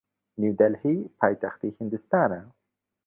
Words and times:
نیودەلهی 0.41 0.97
پایتەختی 1.19 1.75
هیندستانە. 1.77 2.41